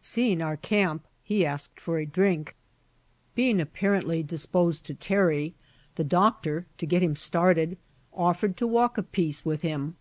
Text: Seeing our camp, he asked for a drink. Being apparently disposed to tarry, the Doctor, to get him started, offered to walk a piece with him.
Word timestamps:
Seeing 0.00 0.40
our 0.40 0.56
camp, 0.56 1.06
he 1.22 1.44
asked 1.44 1.78
for 1.78 1.98
a 1.98 2.06
drink. 2.06 2.56
Being 3.34 3.60
apparently 3.60 4.22
disposed 4.22 4.84
to 4.86 4.94
tarry, 4.94 5.52
the 5.96 6.04
Doctor, 6.04 6.64
to 6.78 6.86
get 6.86 7.02
him 7.02 7.14
started, 7.14 7.76
offered 8.10 8.56
to 8.56 8.66
walk 8.66 8.96
a 8.96 9.02
piece 9.02 9.44
with 9.44 9.60
him. 9.60 9.96